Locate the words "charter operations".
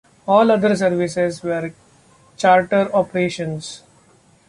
2.35-3.83